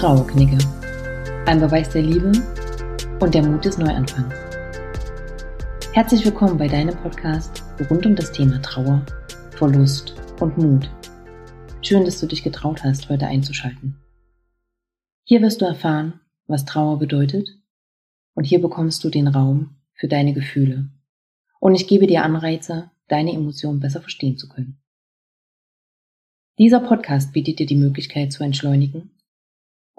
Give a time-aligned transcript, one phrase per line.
[0.00, 0.56] Trauerknigge.
[1.44, 2.32] Ein Beweis der Liebe
[3.20, 4.34] und der Mut des Neuanfangs.
[5.92, 9.04] Herzlich willkommen bei deinem Podcast rund um das Thema Trauer,
[9.50, 10.90] Verlust und Mut.
[11.82, 14.00] Schön, dass du dich getraut hast, heute einzuschalten.
[15.24, 17.50] Hier wirst du erfahren, was Trauer bedeutet
[18.32, 20.88] und hier bekommst du den Raum für deine Gefühle.
[21.58, 24.80] Und ich gebe dir Anreize, deine Emotionen besser verstehen zu können.
[26.58, 29.10] Dieser Podcast bietet dir die Möglichkeit zu entschleunigen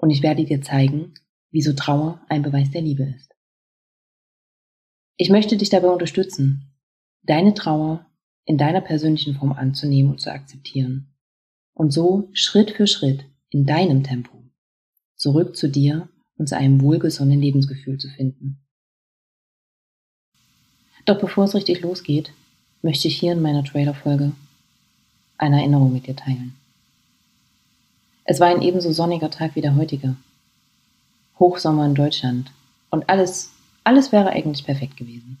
[0.02, 1.14] und ich werde dir zeigen,
[1.52, 3.32] wieso Trauer ein Beweis der Liebe ist.
[5.16, 6.74] Ich möchte dich dabei unterstützen,
[7.22, 8.04] deine Trauer
[8.44, 11.14] in deiner persönlichen Form anzunehmen und zu akzeptieren
[11.72, 14.42] und so Schritt für Schritt in deinem Tempo
[15.14, 18.58] zurück zu dir und zu einem wohlgesonnenen Lebensgefühl zu finden.
[21.04, 22.32] Doch bevor es richtig losgeht,
[22.82, 24.32] möchte ich hier in meiner Trailer-Folge
[25.38, 26.56] eine Erinnerung mit dir teilen.
[28.24, 30.16] Es war ein ebenso sonniger Tag wie der heutige.
[31.38, 32.52] Hochsommer in Deutschland.
[32.90, 33.50] Und alles,
[33.84, 35.38] alles wäre eigentlich perfekt gewesen.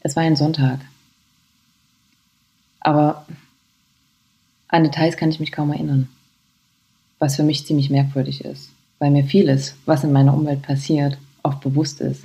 [0.00, 0.80] Es war ein Sonntag.
[2.80, 3.26] Aber
[4.68, 6.08] an Details kann ich mich kaum erinnern.
[7.18, 11.60] Was für mich ziemlich merkwürdig ist, weil mir vieles, was in meiner Umwelt passiert, oft
[11.60, 12.24] bewusst ist.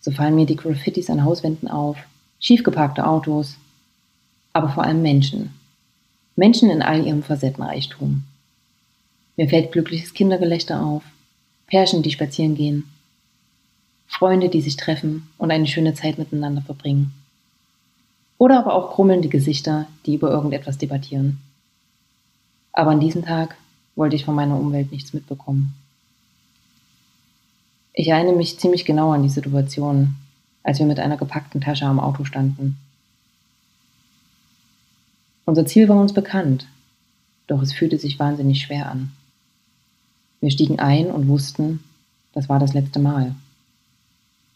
[0.00, 1.98] So fallen mir die Graffitis an Hauswänden auf,
[2.40, 3.56] schiefgeparkte Autos,
[4.54, 5.52] aber vor allem Menschen,
[6.40, 8.24] Menschen in all ihrem Facettenreichtum.
[9.36, 11.02] Mir fällt glückliches Kindergelächter auf,
[11.66, 12.84] Pärchen, die spazieren gehen,
[14.06, 17.12] Freunde, die sich treffen und eine schöne Zeit miteinander verbringen.
[18.38, 21.42] Oder aber auch grummelnde Gesichter, die über irgendetwas debattieren.
[22.72, 23.56] Aber an diesem Tag
[23.94, 25.74] wollte ich von meiner Umwelt nichts mitbekommen.
[27.92, 30.14] Ich erinnere mich ziemlich genau an die Situation,
[30.62, 32.78] als wir mit einer gepackten Tasche am Auto standen
[35.50, 36.68] unser Ziel war uns bekannt,
[37.48, 39.10] doch es fühlte sich wahnsinnig schwer an.
[40.40, 41.82] Wir stiegen ein und wussten,
[42.32, 43.34] das war das letzte Mal.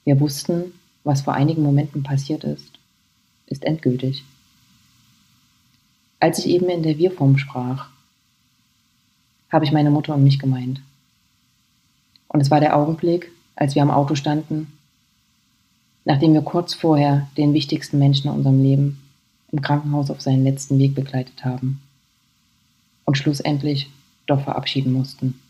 [0.05, 0.73] Wir wussten,
[1.03, 2.79] was vor einigen Momenten passiert ist,
[3.47, 4.23] ist endgültig.
[6.21, 7.89] Als ich eben in der Wir-Form sprach,
[9.51, 10.81] habe ich meine Mutter und mich gemeint.
[12.29, 14.73] Und es war der Augenblick, als wir am Auto standen,
[16.05, 19.04] nachdem wir kurz vorher den wichtigsten Menschen in unserem Leben
[19.55, 21.81] im Krankenhaus auf seinen letzten Weg begleitet haben
[23.05, 23.89] und schlussendlich
[24.27, 25.41] doch verabschieden mussten.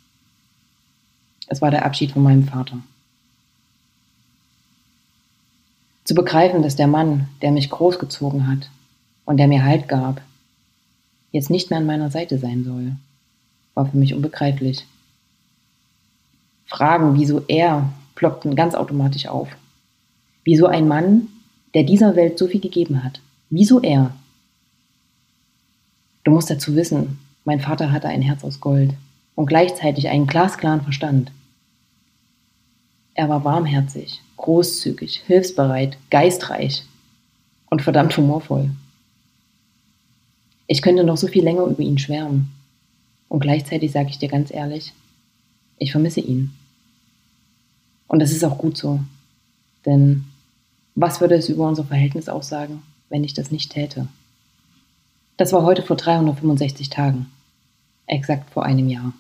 [1.46, 2.80] Es war der Abschied von meinem Vater.
[6.04, 8.68] Zu begreifen, dass der Mann, der mich großgezogen hat
[9.24, 10.20] und der mir Halt gab,
[11.32, 12.96] jetzt nicht mehr an meiner Seite sein soll,
[13.72, 14.84] war für mich unbegreiflich.
[16.66, 19.48] Fragen, wieso er, ploppten ganz automatisch auf.
[20.44, 21.28] Wieso ein Mann,
[21.72, 24.14] der dieser Welt so viel gegeben hat, Wieso er?
[26.24, 28.94] Du musst dazu wissen, mein Vater hatte ein Herz aus Gold
[29.34, 31.30] und gleichzeitig einen glasklaren Verstand.
[33.14, 36.84] Er war warmherzig, großzügig, hilfsbereit, geistreich
[37.70, 38.70] und verdammt humorvoll.
[40.66, 42.50] Ich könnte noch so viel länger über ihn schwärmen.
[43.28, 44.92] Und gleichzeitig sage ich dir ganz ehrlich,
[45.78, 46.54] ich vermisse ihn.
[48.06, 49.00] Und das ist auch gut so.
[49.84, 50.24] Denn
[50.94, 54.08] was würde es über unser Verhältnis aussagen, wenn ich das nicht täte.
[55.36, 57.26] Das war heute vor 365 Tagen,
[58.06, 59.12] exakt vor einem Jahr.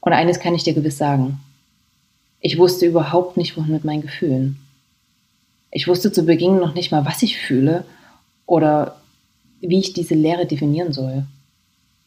[0.00, 1.40] Und eines kann ich dir gewiss sagen.
[2.40, 4.58] Ich wusste überhaupt nicht, wohin mit meinen Gefühlen.
[5.70, 7.84] Ich wusste zu Beginn noch nicht mal, was ich fühle
[8.46, 8.96] oder
[9.60, 11.26] wie ich diese Lehre definieren soll.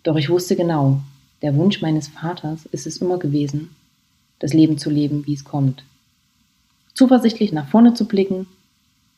[0.01, 1.01] Doch ich wusste genau,
[1.41, 3.75] der Wunsch meines Vaters ist es immer gewesen,
[4.39, 5.83] das Leben zu leben, wie es kommt.
[6.93, 8.47] Zuversichtlich nach vorne zu blicken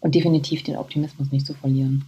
[0.05, 2.05] und definitiv den Optimismus nicht zu verlieren.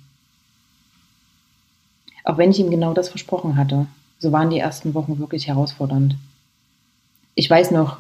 [2.24, 3.88] Auch wenn ich ihm genau das versprochen hatte,
[4.19, 6.16] so waren die ersten Wochen wirklich herausfordernd.
[7.34, 7.97] Ich weiß noch,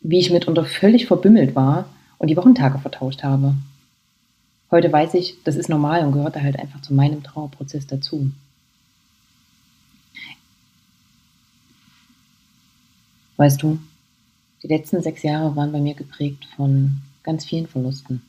[0.00, 3.54] wie ich mitunter völlig verbimmelt war und die Wochentage vertauscht habe.
[4.72, 8.32] Heute weiß ich, das ist normal und gehörte halt einfach zu meinem Trauerprozess dazu.
[13.36, 13.78] Weißt du,
[14.64, 18.22] die letzten sechs Jahre waren bei mir geprägt von ganz vielen Verlusten.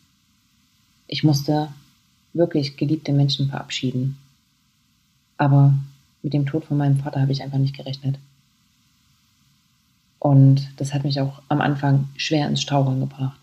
[1.08, 1.70] Ich musste
[2.34, 4.18] wirklich geliebte Menschen verabschieden.
[5.38, 5.74] Aber
[6.22, 8.18] mit dem Tod von meinem Vater habe ich einfach nicht gerechnet.
[10.20, 13.40] Und das hat mich auch am Anfang schwer ins Straucheln gebracht.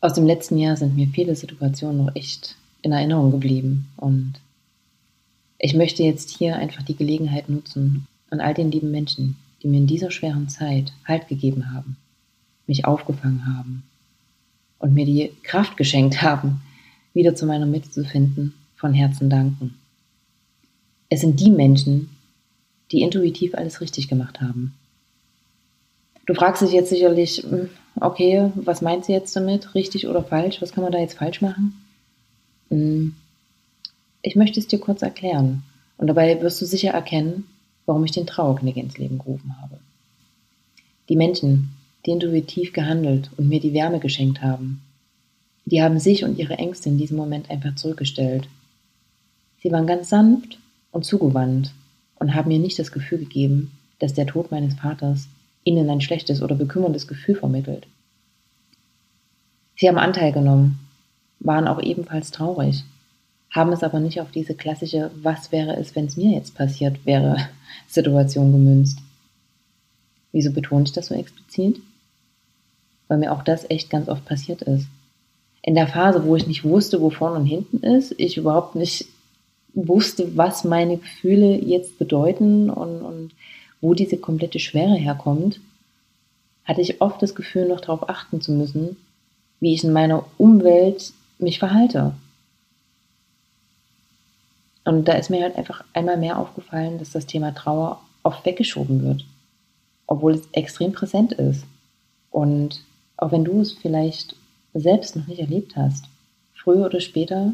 [0.00, 3.88] Aus dem letzten Jahr sind mir viele Situationen noch echt in Erinnerung geblieben.
[3.96, 4.34] Und
[5.58, 9.78] ich möchte jetzt hier einfach die Gelegenheit nutzen, an all den lieben Menschen, die mir
[9.78, 11.96] in dieser schweren Zeit Halt gegeben haben,
[12.66, 13.82] mich aufgefangen haben,
[14.78, 16.60] und mir die Kraft geschenkt haben,
[17.14, 19.74] wieder zu meiner Mitte zu finden, von Herzen danken.
[21.08, 22.10] Es sind die Menschen,
[22.90, 24.74] die intuitiv alles richtig gemacht haben.
[26.26, 27.70] Du fragst dich jetzt sicherlich, hm,
[28.00, 29.74] okay, was meint sie jetzt damit?
[29.74, 30.60] Richtig oder falsch?
[30.60, 31.74] Was kann man da jetzt falsch machen?
[32.68, 33.14] Hm,
[34.22, 35.62] ich möchte es dir kurz erklären.
[35.96, 37.46] Und dabei wirst du sicher erkennen,
[37.86, 39.78] warum ich den Trauerknick ins Leben gerufen habe.
[41.08, 41.70] Die Menschen,
[42.06, 44.82] die intuitiv gehandelt und mir die Wärme geschenkt haben,
[45.64, 48.48] die haben sich und ihre Ängste in diesem Moment einfach zurückgestellt.
[49.62, 50.58] Sie waren ganz sanft
[50.92, 51.72] und zugewandt
[52.16, 55.28] und haben mir nicht das Gefühl gegeben, dass der Tod meines Vaters
[55.64, 57.86] ihnen ein schlechtes oder bekümmerndes Gefühl vermittelt.
[59.76, 60.78] Sie haben Anteil genommen,
[61.40, 62.84] waren auch ebenfalls traurig,
[63.50, 67.04] haben es aber nicht auf diese klassische Was wäre es, wenn es mir jetzt passiert
[67.04, 67.36] wäre
[67.88, 68.98] Situation gemünzt.
[70.32, 71.80] Wieso betone ich das so explizit?
[73.08, 74.86] Weil mir auch das echt ganz oft passiert ist.
[75.62, 79.06] In der Phase, wo ich nicht wusste, wo vorne und hinten ist, ich überhaupt nicht
[79.74, 83.30] wusste, was meine Gefühle jetzt bedeuten und, und
[83.80, 85.60] wo diese komplette Schwere herkommt,
[86.64, 88.96] hatte ich oft das Gefühl, noch darauf achten zu müssen,
[89.60, 92.14] wie ich in meiner Umwelt mich verhalte.
[94.84, 99.02] Und da ist mir halt einfach einmal mehr aufgefallen, dass das Thema Trauer oft weggeschoben
[99.02, 99.24] wird,
[100.08, 101.64] obwohl es extrem präsent ist.
[102.30, 102.82] Und
[103.16, 104.34] auch wenn du es vielleicht
[104.74, 106.06] selbst noch nicht erlebt hast,
[106.54, 107.52] früher oder später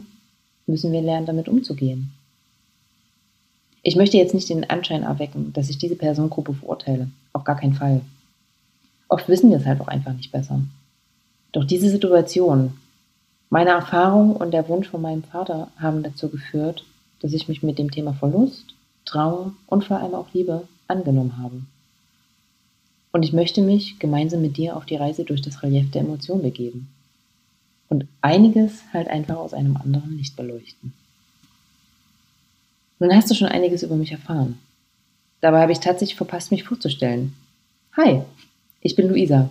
[0.67, 2.13] müssen wir lernen, damit umzugehen.
[3.83, 7.11] Ich möchte jetzt nicht den Anschein erwecken, dass ich diese Personengruppe verurteile.
[7.35, 8.01] Auf gar keinen Fall.
[9.09, 10.61] Oft wissen wir es halt auch einfach nicht besser.
[11.53, 12.79] Doch diese Situation,
[13.51, 16.85] meine Erfahrung und der Wunsch von meinem Vater haben dazu geführt,
[17.21, 18.75] dass ich mich mit dem Thema Verlust,
[19.05, 21.61] Trauer und vor allem auch Liebe angenommen habe.
[23.15, 26.43] Und ich möchte mich gemeinsam mit dir auf die Reise durch das Relief der Emotion
[26.43, 26.89] begeben
[27.89, 30.93] und einiges halt einfach aus einem anderen Licht beleuchten.
[32.99, 34.59] Nun hast du schon einiges über mich erfahren.
[35.41, 37.37] Dabei habe ich tatsächlich verpasst, mich vorzustellen.
[37.97, 38.23] Hi,
[38.81, 39.49] ich bin Luisa,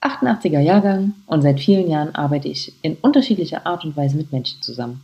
[0.00, 4.62] 88er Jahrgang und seit vielen Jahren arbeite ich in unterschiedlicher Art und Weise mit Menschen
[4.62, 5.02] zusammen.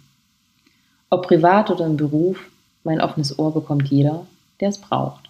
[1.10, 2.48] Ob privat oder im Beruf,
[2.82, 4.26] mein offenes Ohr bekommt jeder,
[4.58, 5.29] der es braucht.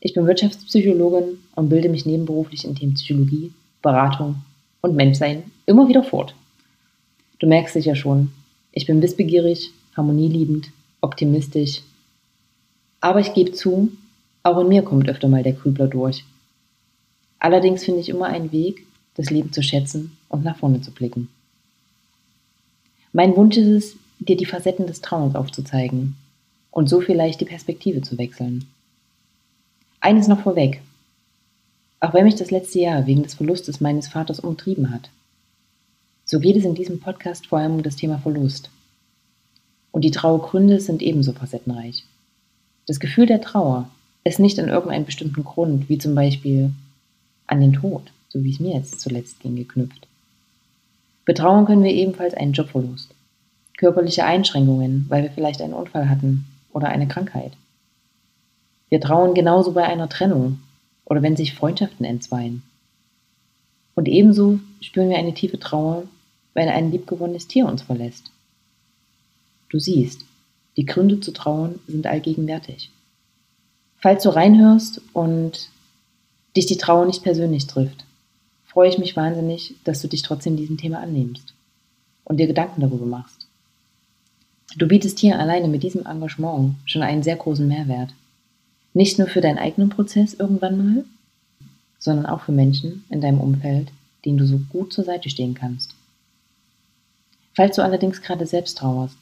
[0.00, 3.52] Ich bin Wirtschaftspsychologin und bilde mich nebenberuflich in Themen Psychologie,
[3.82, 4.36] Beratung
[4.80, 6.34] und Menschsein immer wieder fort.
[7.40, 8.30] Du merkst sicher schon,
[8.72, 11.82] ich bin wissbegierig, harmonieliebend, optimistisch.
[13.00, 13.90] Aber ich gebe zu,
[14.42, 16.24] auch in mir kommt öfter mal der Krübler durch.
[17.38, 21.28] Allerdings finde ich immer einen Weg, das Leben zu schätzen und nach vorne zu blicken.
[23.12, 26.16] Mein Wunsch ist es, dir die Facetten des Trauens aufzuzeigen
[26.70, 28.66] und so vielleicht die Perspektive zu wechseln.
[30.00, 30.80] Eines noch vorweg.
[32.00, 35.10] Auch wenn mich das letzte Jahr wegen des Verlustes meines Vaters umtrieben hat,
[36.24, 38.70] so geht es in diesem Podcast vor allem um das Thema Verlust.
[39.90, 42.04] Und die Trauergründe sind ebenso facettenreich.
[42.86, 43.88] Das Gefühl der Trauer
[44.22, 46.70] ist nicht an irgendeinen bestimmten Grund, wie zum Beispiel
[47.46, 50.06] an den Tod, so wie es mir jetzt zuletzt ging, geknüpft.
[51.24, 53.10] Betrauern können wir ebenfalls einen Jobverlust,
[53.76, 57.52] körperliche Einschränkungen, weil wir vielleicht einen Unfall hatten oder eine Krankheit.
[58.88, 60.60] Wir trauern genauso bei einer Trennung
[61.04, 62.62] oder wenn sich Freundschaften entzweien.
[63.94, 66.04] Und ebenso spüren wir eine tiefe Trauer,
[66.54, 68.30] wenn ein liebgewonnenes Tier uns verlässt.
[69.70, 70.20] Du siehst,
[70.76, 72.90] die Gründe zu trauern sind allgegenwärtig.
[73.96, 75.70] Falls du reinhörst und
[76.56, 78.04] dich die Trauer nicht persönlich trifft,
[78.64, 81.52] freue ich mich wahnsinnig, dass du dich trotzdem diesem Thema annimmst
[82.24, 83.48] und dir Gedanken darüber machst.
[84.76, 88.10] Du bietest hier alleine mit diesem Engagement schon einen sehr großen Mehrwert.
[88.98, 91.04] Nicht nur für deinen eigenen Prozess irgendwann mal,
[92.00, 93.92] sondern auch für Menschen in deinem Umfeld,
[94.24, 95.94] denen du so gut zur Seite stehen kannst.
[97.54, 99.16] Falls du allerdings gerade selbst trauerst,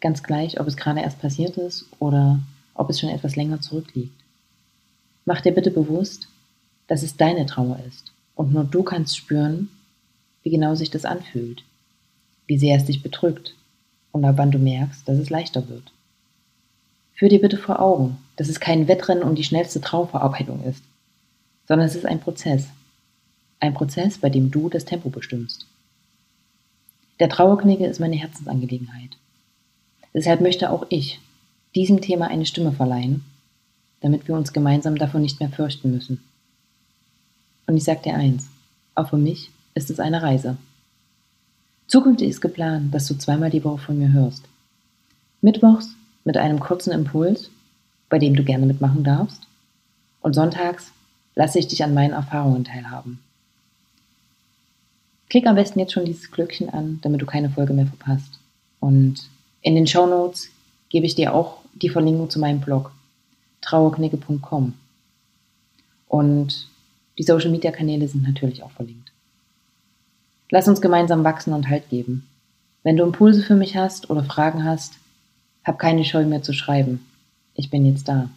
[0.00, 2.40] ganz gleich, ob es gerade erst passiert ist oder
[2.72, 4.18] ob es schon etwas länger zurückliegt,
[5.26, 6.28] mach dir bitte bewusst,
[6.86, 9.68] dass es deine Trauer ist und nur du kannst spüren,
[10.42, 11.64] wie genau sich das anfühlt,
[12.46, 13.54] wie sehr es dich bedrückt
[14.10, 15.92] und ab wann du merkst, dass es leichter wird.
[17.18, 20.84] Führ dir bitte vor Augen, dass es kein Wettrennen um die schnellste Trauerverarbeitung ist,
[21.66, 22.68] sondern es ist ein Prozess.
[23.58, 25.66] Ein Prozess, bei dem du das Tempo bestimmst.
[27.18, 29.16] Der Trauerknigge ist meine Herzensangelegenheit.
[30.14, 31.18] Deshalb möchte auch ich
[31.74, 33.24] diesem Thema eine Stimme verleihen,
[34.00, 36.22] damit wir uns gemeinsam davon nicht mehr fürchten müssen.
[37.66, 38.48] Und ich sage dir eins,
[38.94, 40.56] auch für mich ist es eine Reise.
[41.88, 44.44] Zukünftig ist geplant, dass du zweimal die Woche von mir hörst.
[45.40, 47.50] Mittwochs mit einem kurzen Impuls,
[48.08, 49.42] bei dem du gerne mitmachen darfst.
[50.20, 50.92] Und sonntags
[51.34, 53.20] lasse ich dich an meinen Erfahrungen teilhaben.
[55.28, 58.38] Klick am besten jetzt schon dieses Glöckchen an, damit du keine Folge mehr verpasst.
[58.80, 59.28] Und
[59.62, 60.48] in den Show Notes
[60.88, 62.92] gebe ich dir auch die Verlinkung zu meinem Blog
[63.60, 64.74] trauerknicke.com.
[66.08, 66.68] Und
[67.18, 69.12] die Social Media Kanäle sind natürlich auch verlinkt.
[70.50, 72.26] Lass uns gemeinsam wachsen und Halt geben.
[72.82, 74.94] Wenn du Impulse für mich hast oder Fragen hast,
[75.68, 77.06] hab keine Scheu mehr zu schreiben.
[77.54, 78.30] Ich bin jetzt da.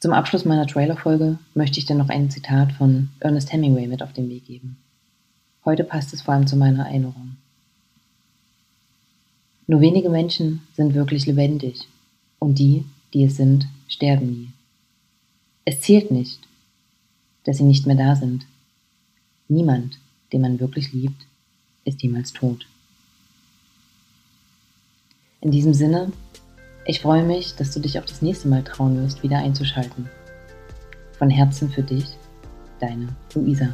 [0.00, 4.14] Zum Abschluss meiner Trailerfolge möchte ich dir noch ein Zitat von Ernest Hemingway mit auf
[4.14, 4.78] den Weg geben.
[5.66, 7.36] Heute passt es vor allem zu meiner Erinnerung.
[9.66, 11.88] Nur wenige Menschen sind wirklich lebendig
[12.38, 14.48] und die, die es sind, sterben nie.
[15.66, 16.40] Es zählt nicht,
[17.44, 18.46] dass sie nicht mehr da sind.
[19.48, 19.98] Niemand,
[20.32, 21.26] den man wirklich liebt,
[21.84, 22.66] ist jemals tot.
[25.44, 26.10] In diesem Sinne
[26.86, 30.10] ich freue mich, dass du dich auch das nächste Mal trauen wirst, wieder einzuschalten.
[31.18, 32.04] Von Herzen für dich,
[32.78, 33.68] deine Luisa.